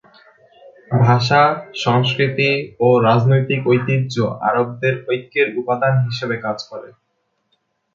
ভাষা, 1.01 1.41
সংস্কৃতি 1.81 2.49
ও 2.79 2.97
রাজনৈতিক 3.07 3.61
ঐতিহ্য 3.67 4.15
আরবদের 4.47 4.93
ঐক্যের 5.07 5.47
উপাদান 5.59 5.93
হিসেবে 6.05 6.35
কাজ 6.45 6.57
করে। 6.69 6.89